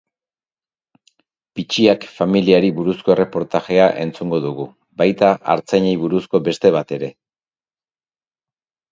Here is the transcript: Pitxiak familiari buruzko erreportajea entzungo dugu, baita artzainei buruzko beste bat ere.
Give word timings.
Pitxiak 1.57 2.05
familiari 2.13 2.71
buruzko 2.77 3.13
erreportajea 3.15 3.85
entzungo 4.05 4.39
dugu, 4.45 4.65
baita 5.01 5.29
artzainei 5.55 5.93
buruzko 6.05 6.41
beste 6.49 6.73
bat 6.77 6.95
ere. 6.99 7.11